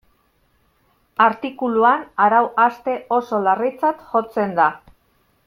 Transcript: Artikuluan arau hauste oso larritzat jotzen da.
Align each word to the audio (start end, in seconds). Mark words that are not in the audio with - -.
Artikuluan 1.25 2.01
arau 2.29 2.41
hauste 2.65 2.97
oso 3.19 3.43
larritzat 3.49 4.03
jotzen 4.15 4.59
da. 4.63 4.69